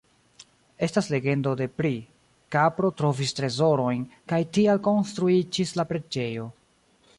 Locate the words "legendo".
1.15-1.51